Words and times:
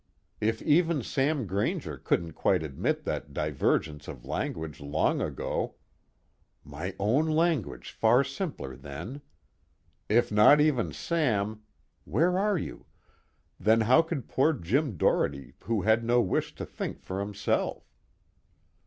If 0.39 0.63
even 0.63 1.03
Sam 1.03 1.45
Grainger 1.45 1.99
couldn't 1.99 2.31
quite 2.31 2.63
admit 2.63 3.03
that 3.03 3.35
divergence 3.35 4.07
of 4.07 4.25
language 4.25 4.79
long 4.79 5.21
ago 5.21 5.75
(my 6.63 6.95
own 6.97 7.27
language 7.27 7.91
far 7.91 8.23
simpler 8.23 8.75
then!) 8.75 9.21
if 10.09 10.31
not 10.31 10.59
even 10.59 10.91
Sam 10.91 11.61
(where 12.03 12.39
are 12.39 12.57
you?) 12.57 12.87
then 13.59 13.81
how 13.81 14.01
could 14.01 14.27
poor 14.27 14.53
Jim 14.53 14.97
Doherty 14.97 15.53
who 15.65 15.83
had 15.83 16.03
no 16.03 16.19
wish 16.19 16.55
to 16.55 16.65
think 16.65 16.99
for 17.03 17.19
himself? 17.19 17.93